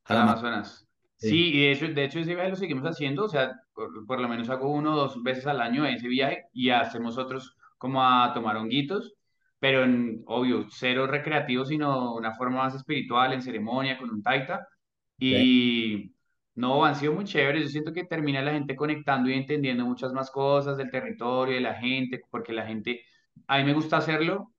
[0.07, 0.87] Amazonas.
[1.17, 1.29] Sí.
[1.29, 4.19] Sí, y de hecho, de hecho ese viaje lo seguimos haciendo, o sea, por, por
[4.19, 8.03] lo menos hago uno o dos veces al año ese viaje y hacemos otros como
[8.03, 9.13] a tomar honguitos,
[9.59, 14.67] pero en, obvio, cero recreativo, sino una forma más espiritual, en ceremonia, con un taita.
[15.17, 16.12] Y
[16.55, 20.13] no, han sido muy chéveres, yo siento que termina la gente conectando y entendiendo muchas
[20.13, 23.01] más cosas del territorio, de la gente, porque la gente,
[23.47, 24.53] a mí me gusta hacerlo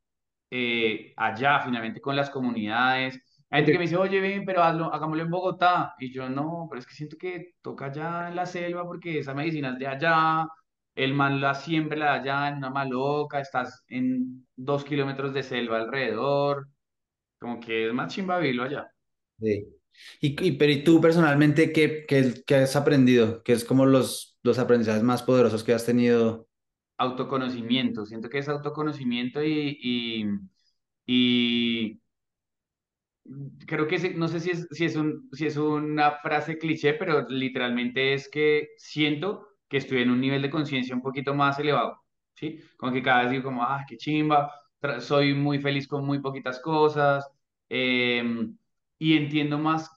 [0.50, 3.20] eh, allá finalmente con las comunidades.
[3.50, 5.94] Hay gente que me dice, oye, ven, pero hazlo, hagámoslo en Bogotá.
[5.98, 9.34] Y yo, no, pero es que siento que toca allá en la selva porque esa
[9.34, 10.46] medicina es de allá,
[10.94, 15.42] el man la siempre la da allá en una maloca, estás en dos kilómetros de
[15.42, 16.68] selva alrededor,
[17.38, 18.88] como que es más chimba vivirlo allá.
[19.38, 19.66] Sí.
[20.20, 23.42] Y, y- pero ¿y tú personalmente qué, qué, qué has aprendido?
[23.42, 26.48] ¿Qué es como los, los aprendizajes más poderosos que has tenido?
[26.98, 30.24] Autoconocimiento, siento que es autoconocimiento y, y,
[31.06, 32.00] y
[33.66, 36.94] creo que se- no sé si es, si es un, si es una frase cliché,
[36.94, 41.58] pero literalmente es que siento que estoy en un nivel de conciencia un poquito más
[41.58, 42.02] elevado,
[42.34, 42.60] ¿sí?
[42.76, 44.52] Como que cada vez digo como, ah, qué chimba,
[45.00, 47.26] soy muy feliz con muy poquitas cosas,
[47.68, 48.22] eh,
[49.04, 49.90] y entiendo más,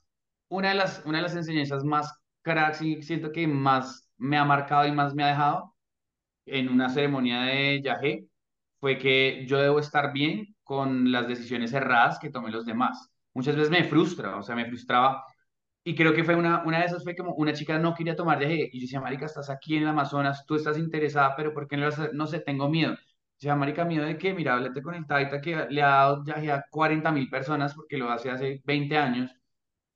[0.48, 4.44] una de las, una de las enseñanzas más cracks y siento que más me ha
[4.44, 5.74] marcado y más me ha dejado
[6.46, 8.26] en una ceremonia de yagé
[8.80, 13.10] fue que yo debo estar bien con las decisiones erradas que tomen los demás.
[13.34, 15.24] Muchas veces me frustra, o sea, me frustraba.
[15.84, 18.40] Y creo que fue una, una de esas fue como una chica no quería tomar
[18.40, 18.70] yagé.
[18.72, 21.76] Y yo decía, Marica, estás aquí en el Amazonas, tú estás interesada, pero ¿por qué
[21.78, 21.88] no?
[22.14, 22.96] No sé, tengo miedo.
[23.38, 24.34] Decía, Marica, ¿miedo de qué?
[24.34, 27.96] Mira, háblate con el Taita que le ha dado yagé a 40 mil personas porque
[27.96, 29.30] lo hace hace 20 años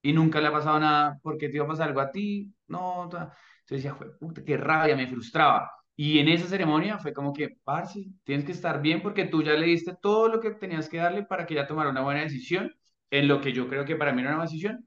[0.02, 2.52] y nunca le ha pasado nada, porque te iba a pasar algo a ti?
[2.68, 3.34] No, ta.
[3.60, 5.70] Entonces decía, "Jue- puta, qué rabia, me frustraba.
[5.96, 9.52] Y en esa ceremonia fue como que, parce, tienes que estar bien porque tú ya
[9.54, 12.72] le diste todo lo que tenías que darle para que ella tomara una buena decisión,
[13.10, 14.86] en lo que yo creo que para mí era una decisión.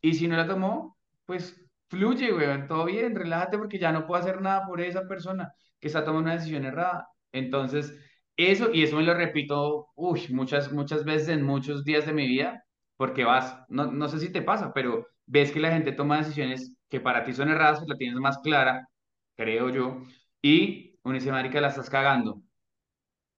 [0.00, 4.20] Y si no la tomó, pues fluye, weón, todo bien, relájate porque ya no puedo
[4.20, 7.08] hacer nada por esa persona que está tomando una decisión errada.
[7.32, 7.98] Entonces,
[8.36, 12.26] eso, y eso me lo repito, uy, muchas, muchas veces en muchos días de mi
[12.26, 12.64] vida,
[12.96, 16.76] porque vas, no, no sé si te pasa, pero ves que la gente toma decisiones
[16.88, 18.88] que para ti son erradas, pues la tienes más clara,
[19.36, 20.02] creo yo,
[20.42, 22.42] y uno dice, marica, la estás cagando.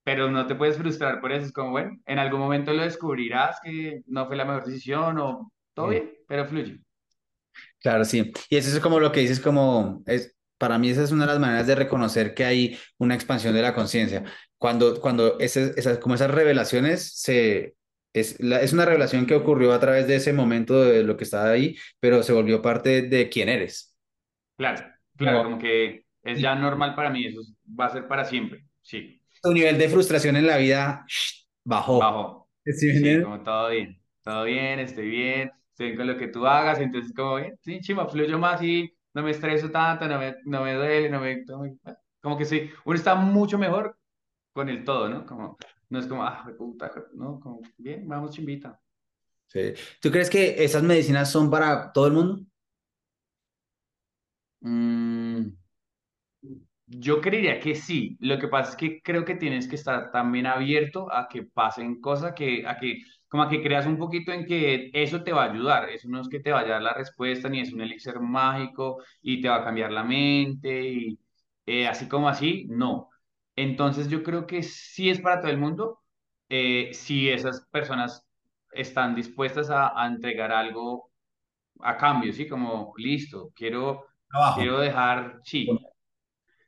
[0.05, 3.59] Pero no te puedes frustrar por eso, es como, bueno, en algún momento lo descubrirás
[3.63, 5.91] que no fue la mejor decisión o todo Sí.
[5.91, 6.81] bien, pero fluye.
[7.81, 8.33] Claro, sí.
[8.49, 11.33] Y eso es como lo que dices, como es, para mí esa es una de
[11.33, 14.25] las maneras de reconocer que hay una expansión de la conciencia.
[14.59, 17.75] Cuando, cuando ese- esas, como esas revelaciones se,
[18.13, 21.25] es, la- es una revelación que ocurrió a través de ese momento de lo que
[21.25, 23.95] estaba ahí, pero se volvió parte de quién eres.
[24.57, 24.83] Claro,
[25.17, 28.65] claro, Como, que es ya normal para mí, eso es- va a ser para siempre.
[28.83, 31.05] Sí, tu nivel de frustración en la vida
[31.65, 31.99] bajó.
[31.99, 32.49] bajo.
[32.65, 36.47] ¿Sí Sí, como todo bien, todo bien, estoy bien, estoy bien con lo que tú
[36.47, 40.37] hagas, entonces como bien, sí, chima, fluyo más y no me estreso tanto, no me,
[40.45, 41.77] no me duele, no me, no me-
[42.21, 43.99] como que sí, uno está mucho mejor
[44.53, 45.27] con el todo, ¿no?
[45.27, 45.59] Como,
[45.91, 48.81] no es como, ah, puta, no, como, bien, vamos chimbita.
[49.47, 49.73] Sí.
[50.01, 52.45] ¿Tú crees que esas medicinas son para todo el mundo?
[54.65, 55.55] Mm,
[56.87, 58.17] Yo creería que sí.
[58.21, 62.01] Lo que pasa es que creo que tienes que estar también abierto a que pasen
[62.01, 62.99] cosas, que, a que,
[63.35, 65.89] como a que creas un poquito en que eso te va a ayudar.
[65.91, 69.03] Eso no es que te vaya a dar la respuesta, ni es un elixir mágico
[69.23, 71.19] y te va a cambiar la mente y
[71.67, 73.11] eh, así como así, no.
[73.57, 75.99] Entonces yo creo que sí es para todo el mundo,
[76.49, 78.25] eh, si esas personas
[78.71, 81.11] están dispuestas a, a entregar algo
[81.81, 82.49] a cambio, ¿sí?
[82.49, 84.61] Como, listo, quiero, Abajo.
[84.61, 85.85] quiero dejar, sí.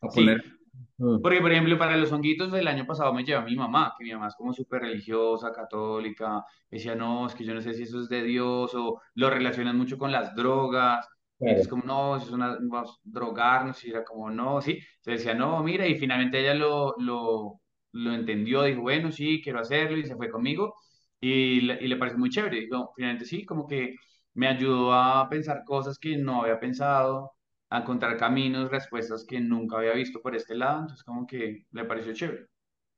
[0.02, 0.40] A poner.
[0.40, 0.55] Sí,
[0.98, 4.04] Mm, porque, por ejemplo, para los honguitos del año pasado me llevó mi mamá, que
[4.04, 6.44] mi mamá es como súper religiosa, católica.
[6.70, 9.76] Decía, no, es que yo no sé si eso es de Dios o lo relacionan
[9.76, 11.06] mucho con las drogas.
[11.42, 11.70] Y entonces, claro.
[11.70, 13.84] como, no, eso es una, vamos a drogarnos.
[13.84, 14.78] Y era como, no, sí.
[15.00, 15.86] Se decía, no, mira.
[15.86, 17.60] Y finalmente ella lo, lo,
[17.92, 19.96] lo entendió, dijo, bueno, sí, quiero hacerlo.
[19.98, 20.74] Y se fue conmigo.
[21.20, 22.60] Y, le- y le pareció muy chévere.
[22.60, 23.96] Dijo, finalmente sí, como que
[24.34, 27.32] me ayudó a pensar cosas que no había pensado
[27.70, 31.84] a encontrar caminos, respuestas que nunca había visto por este lado, entonces como que le
[31.84, 32.46] pareció chévere.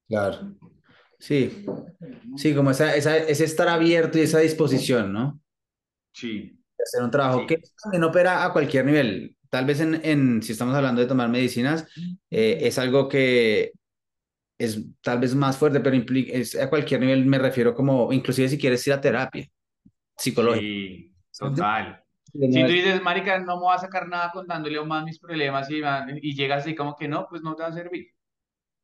[0.08, 0.54] Claro.
[1.18, 1.64] Sí,
[2.36, 5.40] sí, como esa, esa, ese estar abierto y esa disposición, ¿no?
[6.12, 9.36] Sí, De hacer un trabajo que sí, también opera a cualquier nivel.
[9.50, 11.88] Tal vez en, en si estamos hablando de tomar medicinas,
[12.30, 13.72] eh, es algo que
[14.58, 18.48] es tal vez más fuerte, pero implica, es a cualquier nivel me refiero como, inclusive
[18.48, 19.48] si quieres ir a terapia
[20.16, 20.66] psicológica.
[20.66, 22.04] sí, total.
[22.32, 25.18] Si No tú es- dices, marica, no me voy a sacar nada contándole más mis
[25.18, 25.80] problemas y,
[26.22, 28.06] y llegas así como que no, pues no te va a servir.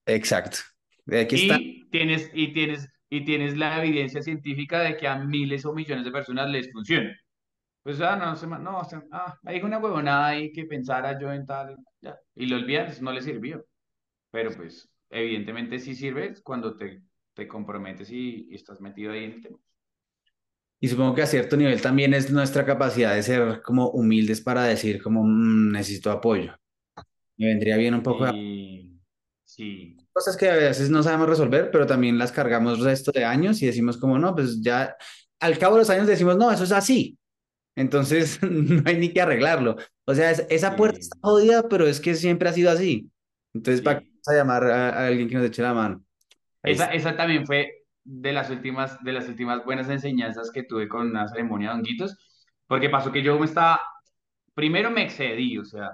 [0.06, 0.58] Exacto.
[1.08, 1.56] Aquí está.
[1.56, 6.04] Y tienes, y tienes, y tienes la evidencia científica de que a miles o millones
[6.04, 7.14] de personas les funciona.
[7.82, 11.32] Pues, ah, no, se, no, o sea, ah, hay una huevonada ahí que pensara yo
[11.32, 12.16] en tal, ya.
[12.36, 13.64] Y lo olvidas, no le sirvió.
[14.30, 17.02] Pero pues, evidentemente sí sirve cuando te,
[17.34, 19.58] te comprometes y, y estás metido ahí en el tema.
[20.84, 24.64] Y supongo que a cierto nivel también es nuestra capacidad de ser como humildes para
[24.64, 26.54] decir como "Mm, necesito apoyo.
[27.38, 29.00] Me vendría bien un poco Y
[29.44, 33.60] sí, cosas que a veces no sabemos resolver, pero también las cargamos resto de años
[33.62, 34.96] y decimos como no, pues ya
[35.40, 37.18] al cabo de los años decimos no, eso es así.
[37.76, 39.76] Entonces no hay ni que arreglarlo.
[40.06, 43.10] O sea, es- esa puerta sí, está jodida, pero es que siempre ha sido así.
[43.54, 44.20] Entonces, ¿para qué sí.
[44.24, 46.04] vamos a llamar a, a alguien que nos eche la mano?
[46.64, 51.08] Esa, esa también fue de las últimas, de las últimas buenas enseñanzas que tuve con
[51.10, 52.16] una ceremonia de honguitos,
[52.66, 53.80] porque pasó que yo me estaba,
[54.54, 55.90] primero me excedí, o sea,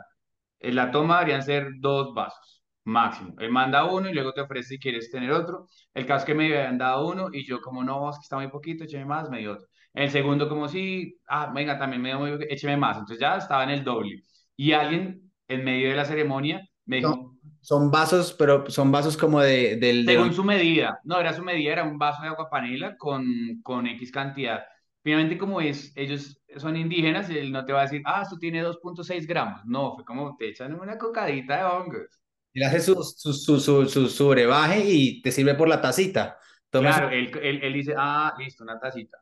[0.60, 3.34] En la toma deberían ser dos vasos, máximo.
[3.38, 5.66] Él manda uno y luego te ofrece si quieres tener otro.
[5.94, 8.36] El caso es que me habían dado uno y yo como no, es que está
[8.36, 9.66] muy poquito, écheme más, me dio otro.
[9.94, 12.98] El segundo como sí, ah, venga, también me dio muy écheme más.
[12.98, 14.22] Entonces ya estaba en el doble.
[14.56, 17.29] Y alguien en medio de la ceremonia me dijo,
[17.60, 21.42] son vasos, pero son vasos como de, del de según su medida, no, era su
[21.42, 23.24] medida, era un vaso de agua panela con,
[23.62, 24.62] con X cantidad.
[25.02, 28.60] Finalmente, como es, ellos son indígenas, él no te va a decir, ah, esto tiene
[28.60, 29.64] dos punto seis gramos.
[29.64, 32.20] No, fue como te echan una cocadita de hongos.
[32.52, 36.38] Él hace su, su, su, su, su, su brebaje y te sirve por la tacita.
[36.68, 36.90] Toma.
[36.90, 39.18] Claro, él, él, él dice, ah, listo, una tacita.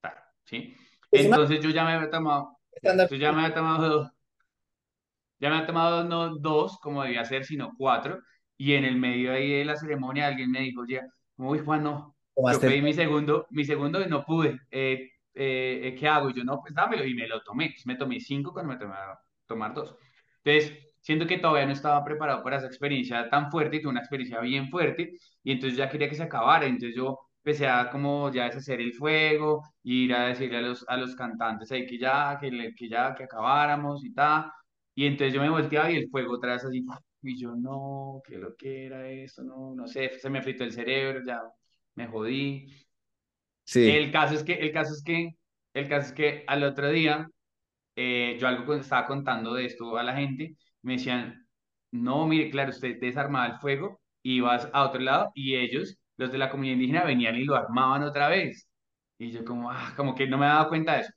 [0.00, 0.76] Ta, ¿Sí?
[1.10, 4.10] Entonces yo ya me había tomado, entonces ya me había tomado dos,
[5.42, 8.20] ya me había tomado no dos, como debía ser, sino cuatro.
[8.56, 11.02] Y en el medio ahí de la ceremonia alguien me dijo, ya,
[11.36, 14.60] uy, Juan, no, yo pedí mi segundo, mi segundo y no pude.
[14.70, 16.30] Eh, eh, eh, ¿qué hago?
[16.30, 17.04] Y yo, no, pues dámelo.
[17.06, 17.66] Y me lo tomé.
[17.66, 19.96] Entonces, me tomé cinco cuando me tomé a tomar dos.
[20.44, 24.00] Entonces, siento que todavía no estaba preparado para esa experiencia tan fuerte y tuve una
[24.00, 25.12] experiencia bien fuerte.
[25.42, 26.66] Y entonces ya quería que se acabara.
[26.66, 30.96] Entonces yo empecé a como ya deshacer el fuego, ir a decirle a los, a
[30.96, 34.50] los cantantes ahí que ya, que, le- que ya, que acabáramos y tal.
[34.94, 36.84] Y entonces yo me volteaba y el fuego otra vez así,
[37.22, 39.42] y yo no, ¿qué lo que era esto?
[39.42, 41.40] No, no sé, se me fritó el cerebro, ya
[41.94, 42.66] me jodí.
[43.64, 43.88] Sí.
[43.90, 45.30] El caso es que, el caso es que,
[45.74, 47.28] el caso es que al otro día,
[47.96, 51.46] eh, yo algo estaba contando de esto a la gente, me decían,
[51.92, 56.38] no, mire, claro, usted desarmaba el fuego, ibas a otro lado y ellos, los de
[56.38, 58.68] la comunidad indígena, venían y lo armaban otra vez.
[59.18, 61.12] Y yo como, ah, como que no me había dado cuenta de eso.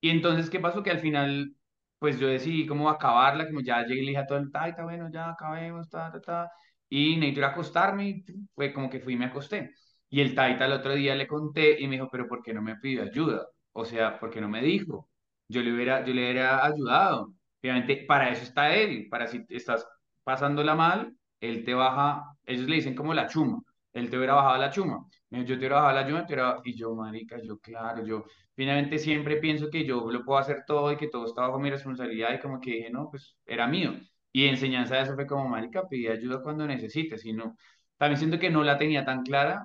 [0.00, 0.82] Y entonces, ¿qué pasó?
[0.82, 1.54] Que al final,
[2.00, 4.84] pues yo decidí cómo acabarla, como ya llegué y le dije a todo el taita,
[4.84, 6.52] bueno, ya acabemos, ta, ta, ta.
[6.88, 8.24] Y necesito ir a acostarme, y
[8.56, 9.72] fue como que fui y me acosté.
[10.08, 12.62] Y el taita el otro día le conté y me dijo, pero ¿por qué no
[12.62, 13.46] me pidió ayuda?
[13.72, 15.08] O sea, ¿por qué no me dijo?
[15.48, 17.32] Yo le hubiera, yo le hubiera ayudado.
[17.62, 19.86] Obviamente, para eso está él, para si estás
[20.24, 24.58] pasándola mal, él te baja, ellos le dicen como la chuma, él te hubiera bajado
[24.58, 25.06] la chuma.
[25.30, 29.36] Yo te hubiera bajado la chuma, pero, y yo, marica, yo, claro, yo, Finalmente siempre
[29.38, 32.40] pienso que yo lo puedo hacer todo y que todo está bajo mi responsabilidad y
[32.40, 33.94] como que dije, no, pues era mío.
[34.32, 37.24] Y enseñanza de eso fue como, marica, pide ayuda cuando necesites.
[37.24, 37.56] Y no,
[37.96, 39.64] también siento que no la tenía tan clara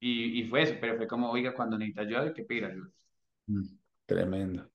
[0.00, 2.90] y, y fue eso, pero fue como, oiga, cuando necesita ayuda hay que pedir ayuda.
[3.46, 3.62] Mm,
[4.06, 4.70] Tremendo.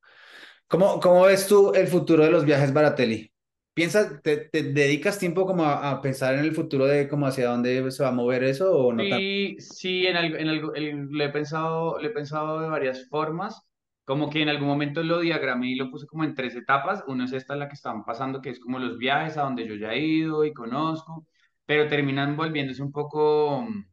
[0.67, 3.31] ¿Cómo, cómo ves tú el futuro de los viajes Baratelli?
[3.79, 7.47] ¿Piensas, te, te dedicas tiempo como a, a pensar en el futuro de cómo hacia
[7.49, 9.05] dónde se va a mover eso o no?
[9.05, 13.61] Sí, sí, en en lo he pensado, lo he pensado de varias formas,
[14.03, 17.03] como que en algún momento lo diagramé y lo puse como en tres etapas.
[17.07, 19.75] Una es esta, la que están pasando, que es como los viajes a donde yo
[19.75, 21.25] ya he ido y conozco,
[21.65, 23.85] pero terminan volviéndose un poco mm,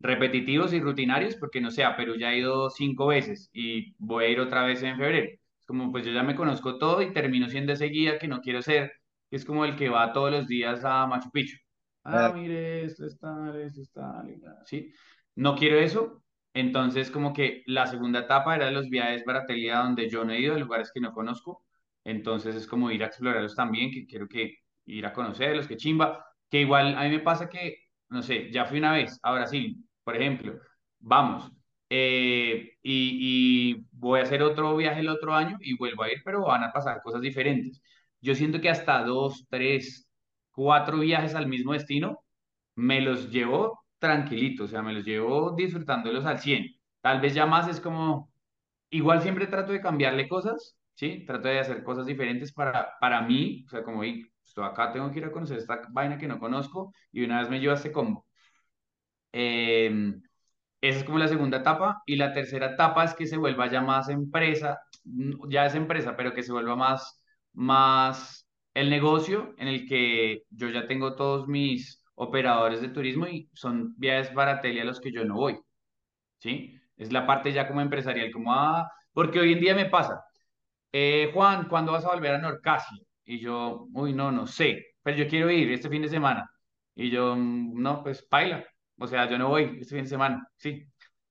[0.00, 4.24] repetitivos y rutinarios, porque no sé, a Perú ya he ido cinco veces y voy
[4.24, 5.28] a ir otra vez en febrero.
[5.68, 8.62] Como, pues yo ya me conozco todo y termino siendo ese guía que no quiero
[8.62, 8.90] ser,
[9.28, 11.58] que es como el que va todos los días a Machu Picchu.
[12.04, 14.24] Ah, mire, esto está, esto está,
[14.64, 14.90] ¿sí?
[15.34, 16.24] No quiero eso.
[16.54, 20.58] Entonces, como que la segunda etapa era los viajes Baratelia, donde yo no he ido,
[20.58, 21.66] lugares que no conozco.
[22.02, 24.54] Entonces, es como ir a explorarlos también, que quiero que
[24.86, 26.24] ir a conocerlos, que chimba.
[26.48, 27.76] Que igual a mí me pasa que,
[28.08, 30.58] no sé, ya fui una vez a Brasil, por ejemplo,
[30.98, 31.52] vamos,
[31.90, 36.18] eh, y, y voy a hacer otro viaje el otro año y vuelvo a ir,
[36.24, 37.82] pero van a pasar cosas diferentes.
[38.20, 40.08] yo siento que hasta dos, tres,
[40.52, 42.20] cuatro viajes al mismo destino
[42.76, 46.66] me los llevo tranquilito, o sea, me los llevo disfrutándolos al 100.
[47.00, 48.30] Tal vez ya más es como,
[48.90, 51.24] igual siempre trato de cambiarle cosas, ¿sí?
[51.26, 55.10] Trato de hacer cosas diferentes para, para mí, o sea, como, "Ey, estoy acá, tengo
[55.10, 57.76] que ir a conocer esta vaina que no conozco y una vez me llevo a
[57.76, 58.26] este combo.
[59.32, 59.90] Eh,
[60.80, 62.02] esa es como la segunda etapa.
[62.06, 66.16] Y la tercera etapa es que se vuelva ya más empresa, mm, ya es empresa,
[66.16, 71.48] pero que se vuelva más, más el negocio en el que yo ya tengo todos
[71.48, 75.58] mis operadores de turismo y son viajes Baratelli a los que yo no voy,
[76.38, 76.74] ¿sí?
[76.96, 80.22] Es la parte ya como empresarial, como, ah, porque hoy en día me pasa,
[80.92, 82.98] eh, Juan, ¿cuándo vas a volver a Norcasia?
[83.24, 86.50] Y yo, uy, no, no sé, pero yo quiero ir este fin de semana.
[86.94, 88.64] Y yo, "Mm, no, pues paila.
[88.98, 90.84] O sea, yo no voy este fin de semana, sí.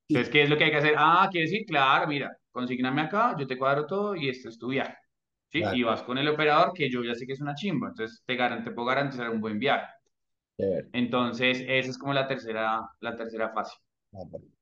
[0.09, 0.95] Entonces, ¿qué es lo que hay que hacer?
[0.97, 4.69] Ah, quiere decir, claro, mira, consígname acá, yo te cuadro todo y este es tu
[4.69, 4.95] viaje,
[5.51, 5.59] ¿sí?
[5.59, 8.23] claro, Y vas con el operador que yo ya sé que es una chimba, entonces
[8.25, 9.87] te, te puedo garantizar un buen viaje.
[10.91, 13.77] Entonces, esa es como la tercera, la tercera fase.
[14.13, 14.57] Ah.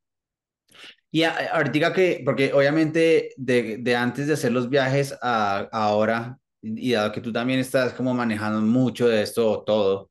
[1.12, 5.68] Y a- ahorita que, porque obviamente de, de antes de hacer los viajes a, a
[5.72, 10.10] ahora, y dado que tú también estás como manejando mucho de esto todo,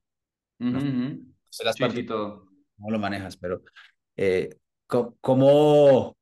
[0.61, 1.35] Ujú, no ujú.
[1.51, 2.49] sé las Sí, partes, sí, todo.
[2.77, 3.63] Cómo lo manejas, pero
[4.17, 4.51] eh,
[5.21, 6.17] ¿cómo,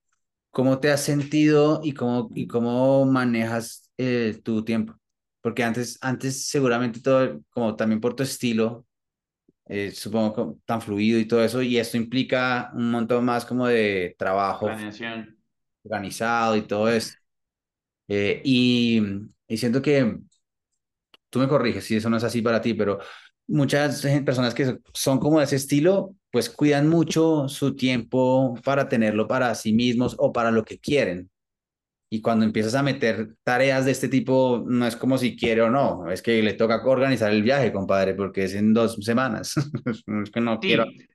[0.50, 4.96] cómo te has sentido y cómo, y cómo manejas eh, tu tiempo?
[5.42, 8.86] Porque antes, antes seguramente todo, como también por tu estilo,
[9.66, 13.66] eh, supongo que tan fluido y todo eso, y esto implica un montón más como
[13.66, 15.38] de trabajo Planeación.
[15.84, 17.14] organizado y todo eso.
[18.08, 19.02] Eh, y,
[19.48, 20.18] y siento que
[21.30, 22.98] tú me corriges si eso no es así para ti, pero
[23.52, 29.28] muchas personas que son como de ese estilo, pues cuidan mucho su tiempo para tenerlo
[29.28, 31.30] para sí mismos o para lo que quieren.
[32.10, 35.70] Y cuando empiezas a meter tareas de este tipo, no es como si quiere o
[35.70, 39.54] no, es que le toca organizar el viaje, compadre, porque es en dos semanas.
[40.24, 40.84] Es que no quiero.
[40.84, 41.06] Sí,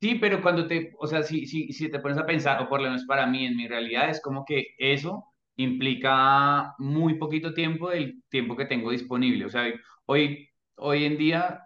[0.00, 2.80] Sí, pero cuando te, o sea, si, si, si te pones a pensar, o por
[2.80, 5.24] lo menos para mí, en mi realidad, es como que eso
[5.56, 9.46] implica muy poquito tiempo del tiempo que tengo disponible.
[9.46, 9.64] O sea,
[10.04, 11.62] hoy, hoy en día,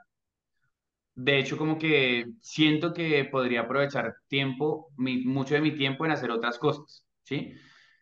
[1.15, 6.13] de hecho, como que siento que podría aprovechar tiempo, mi- mucho de mi tiempo en
[6.13, 7.53] hacer otras cosas, ¿sí?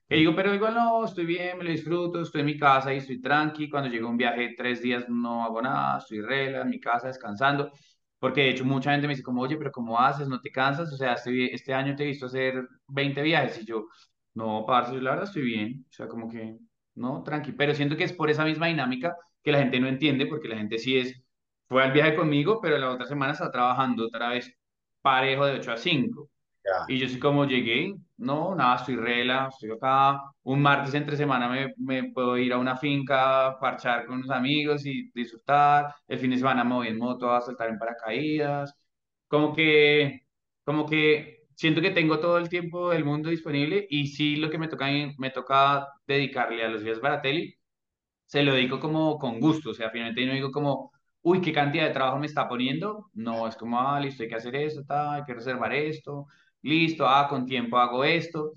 [0.08, 2.98] Sí, digo, pero igual no, estoy bien, me lo disfruto, estoy en mi casa y
[2.98, 3.68] estoy tranqui.
[3.68, 7.08] Cuando llego a un viaje tres días no hago nada, estoy rela en mi casa
[7.08, 7.70] descansando.
[8.18, 10.26] Porque de hecho mucha gente me dice como, oye, pero ¿cómo haces?
[10.28, 10.92] ¿No te cansas?
[10.92, 13.86] O sea, este, este año te he visto hacer 20 viajes y yo,
[14.34, 15.84] no, parce, yo la verdad estoy bien.
[15.90, 16.58] O sea, como que,
[16.98, 17.52] no, tranqui.
[17.52, 20.56] Pero siento que es por esa misma dinámica que la gente no entiende, porque la
[20.56, 21.20] gente sí es,
[21.68, 24.52] fue al viaje conmigo, pero la otra semana está trabajando otra vez
[25.00, 26.30] parejo de 8 a 5.
[26.64, 26.84] ya.
[26.88, 30.20] Y yo sí como llegué, no, nada, estoy rela, estoy acá.
[30.42, 34.84] Un martes entre semana me, me puedo ir a una finca, parchar con unos amigos
[34.86, 35.94] y disfrutar.
[36.06, 38.74] El fin de semana me voy en moto a saltar en paracaídas.
[39.28, 40.26] Como que,
[40.64, 44.58] como que siento que tengo todo el tiempo del mundo disponible y sí lo que
[44.58, 47.54] me toca, me toca dedicarle a los días Baratelli
[48.26, 50.92] se lo digo como con gusto, o sea, finalmente no digo como,
[51.22, 54.34] uy, qué cantidad de trabajo me está poniendo, no, es como, ah, listo, hay que
[54.36, 56.26] hacer esto, ta, hay que reservar esto,
[56.62, 58.52] listo, ah, con tiempo hago esto,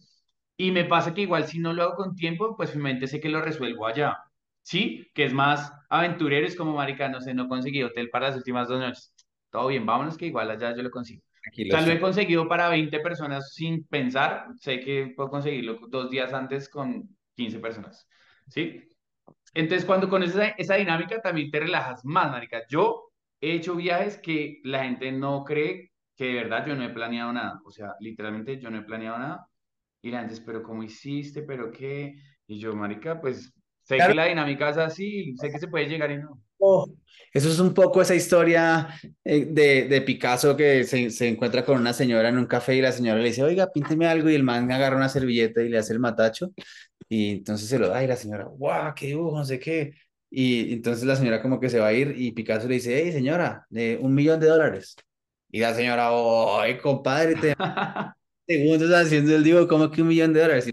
[0.57, 3.29] y me pasa que igual si no lo hago con tiempo, pues finalmente sé que
[3.29, 4.17] lo resuelvo allá,
[4.63, 5.07] ¿sí?
[5.13, 8.67] Que es más aventurero, es como, marica, no sé, no conseguí hotel para las últimas
[8.67, 9.13] dos noches,
[9.51, 11.23] todo bien, vámonos que igual allá yo lo consigo.
[11.57, 11.93] Lo está.
[11.93, 17.09] he conseguido para 20 personas sin pensar, sé que puedo conseguirlo dos días antes con
[17.35, 18.07] 15 personas,
[18.47, 18.87] ¿sí?
[19.53, 22.61] Entonces, cuando conoces esa, esa dinámica, también te relajas más, marica.
[22.69, 26.89] Yo he hecho viajes que la gente no cree que de verdad yo no he
[26.89, 27.59] planeado nada.
[27.65, 29.47] O sea, literalmente yo no he planeado nada.
[30.01, 31.43] Y la gente pero ¿cómo hiciste?
[31.43, 32.15] ¿Pero qué?
[32.47, 35.87] Y yo, marica, pues sé que Claro, la dinámica es así, sé que se puede
[35.87, 36.39] llegar y no.
[36.63, 36.87] Oh,
[37.33, 38.89] Eso es un poco esa historia
[39.23, 42.81] eh, de, de Picasso que se, se encuentra con una señora en un café y
[42.81, 45.77] la señora le dice, oiga, pínteme algo y el man agarra una servilleta y le
[45.79, 46.51] hace el matacho
[47.09, 49.93] y entonces se lo da y la señora, guau, qué dibujo, no sé qué.
[50.29, 53.11] Y entonces la señora como que se va a ir y Picasso le dice, hey
[53.13, 54.95] señora, de un millón de dólares.
[55.51, 56.09] Y la señora,
[56.61, 57.55] ay, compadre, te
[58.47, 60.71] segundos haciendo el dibujo, como que un millón de dólares.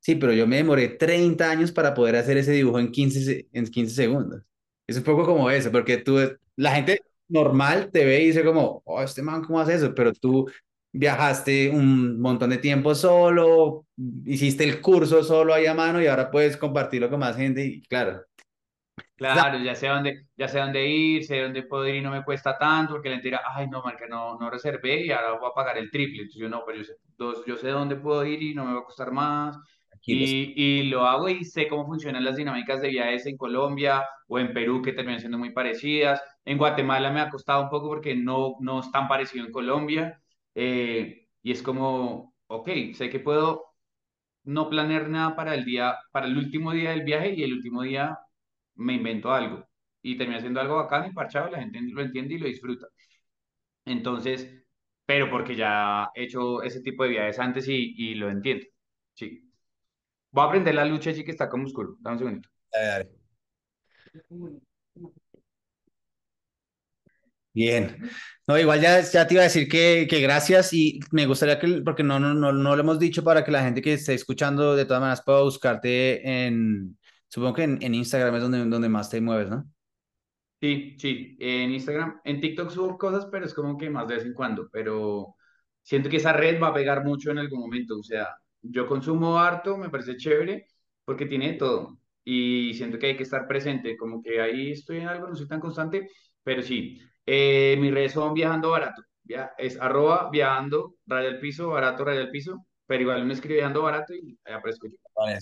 [0.00, 3.48] Sí, pero yo me demoré 30 años para poder hacer ese dibujo en 15 se-
[3.52, 4.42] en 15 segundos.
[4.86, 6.18] Es un poco como eso, porque tú,
[6.56, 9.94] la gente normal te ve y dice como, oh, este man, ¿cómo hace eso?
[9.94, 10.46] Pero tú
[10.92, 13.86] viajaste un montón de tiempo solo,
[14.26, 17.82] hiciste el curso solo ahí a mano y ahora puedes compartirlo con más gente y
[17.82, 18.22] claro.
[19.16, 22.24] Claro, ya sé dónde, ya sé dónde ir, sé dónde puedo ir y no me
[22.24, 25.48] cuesta tanto, porque la gente dirá, ay, no, marica, no, no reservé y ahora voy
[25.50, 26.22] a pagar el triple.
[26.22, 28.74] Entonces yo no, pero yo sé, dos- yo sé dónde puedo ir y no me
[28.74, 29.56] va a costar más.
[30.04, 34.38] Y, y lo hago y sé cómo funcionan las dinámicas de viajes en Colombia o
[34.38, 36.20] en Perú, que terminan siendo muy parecidas.
[36.44, 40.20] En Guatemala me ha costado un poco porque no, no es tan parecido en Colombia.
[40.54, 43.64] Eh, y es como, ok, sé que puedo
[44.44, 47.82] no planear nada para el día, para el último día del viaje y el último
[47.82, 48.18] día
[48.76, 49.66] me invento algo.
[50.02, 52.86] Y termina siendo algo bacán y parchado, la gente lo entiende y lo disfruta.
[53.84, 54.48] Entonces,
[55.06, 58.66] pero porque ya he hecho ese tipo de viajes antes y, y lo entiendo.
[59.14, 59.51] Sí.
[60.32, 61.96] Voy a aprender la lucha sí que está como oscuro.
[62.00, 62.48] Dame un segundito.
[62.72, 64.62] Dale, dale.
[67.54, 67.98] Bien.
[68.46, 71.82] No, igual ya, ya te iba a decir que, que gracias y me gustaría que,
[71.84, 74.74] porque no, no, no, no lo hemos dicho para que la gente que esté escuchando
[74.74, 79.10] de todas maneras pueda buscarte en, supongo que en, en Instagram es donde, donde más
[79.10, 79.70] te mueves, ¿no?
[80.62, 84.24] Sí, sí, en Instagram, en TikTok subo cosas, pero es como que más de vez
[84.24, 85.34] en cuando, pero
[85.82, 88.28] siento que esa red va a pegar mucho en algún momento, o sea,
[88.62, 90.66] yo consumo harto, me parece chévere,
[91.04, 94.98] porque tiene de todo, y siento que hay que estar presente, como que ahí estoy
[94.98, 96.08] en algo, no soy tan constante,
[96.42, 101.68] pero sí, eh, mis redes son viajando barato, via- es arroba viajando, raya al piso,
[101.68, 105.38] barato, raya al piso, pero igual uno escribe viajando barato y ahí aparezco yo, Vale.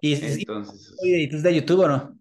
[0.00, 0.96] ¿Y, entonces...
[1.02, 2.18] videitos de YouTube o no?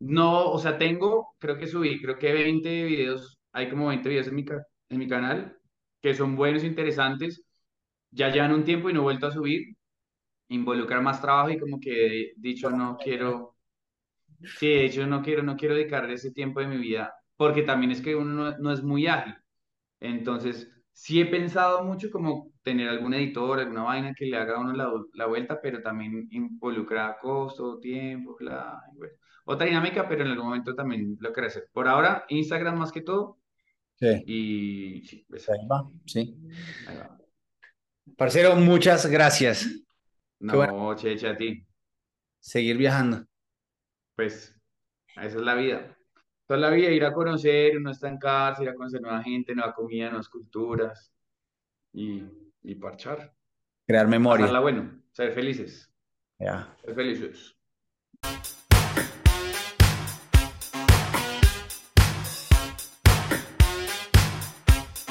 [0.00, 4.26] No, o sea, tengo, creo que subí, creo que 20 videos, hay como 20 videos
[4.28, 4.44] en mi,
[4.90, 5.56] en mi canal,
[6.02, 7.42] que son buenos, interesantes,
[8.14, 9.76] ya llevan un tiempo y no he vuelto a subir,
[10.48, 13.56] involucrar más trabajo y como que he dicho no quiero,
[14.58, 17.92] sí, de hecho no quiero, no quiero dedicar ese tiempo de mi vida, porque también
[17.92, 19.34] es que uno no, no es muy ágil,
[20.00, 24.60] entonces sí he pensado mucho como tener algún editor, alguna vaina que le haga a
[24.60, 28.36] uno la, la vuelta, pero también involucra costo, tiempo,
[28.94, 29.14] bueno.
[29.46, 31.68] Otra dinámica, pero en algún momento también lo quiero hacer.
[31.72, 33.38] Por ahora, Instagram más que todo.
[34.00, 36.36] Sí, Y sí, esa, ahí va, sí.
[36.84, 37.23] ahí va.
[38.16, 39.64] Parcero, muchas gracias.
[40.40, 41.66] Qué bueno No, cheche a ti.
[42.38, 43.24] seguir viajando.
[44.16, 44.54] Pues
[45.16, 45.96] esa es la vida.
[46.46, 50.08] Toda la vida ir a conocer, no estancarse, ir a conocer nueva gente, nueva comida,
[50.10, 51.10] nuevas culturas
[51.92, 52.22] y,
[52.62, 53.34] y parchar.
[53.86, 54.44] Crear memoria.
[54.44, 55.90] Pasarla bueno, ser felices.
[56.38, 56.76] Ya.
[56.84, 57.56] Ser felices.